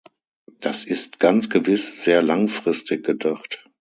Das 0.61 0.83
ist 0.83 1.19
ganz 1.19 1.51
gewiss 1.51 2.03
sehr 2.03 2.23
langfristig 2.23 3.05
gedacht. 3.05 3.63